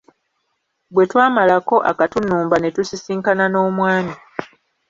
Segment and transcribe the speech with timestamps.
[0.93, 4.15] Bwe twamalako akatunnumba ne tusisinkana n'Omwami.